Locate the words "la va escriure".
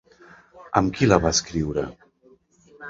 1.11-1.87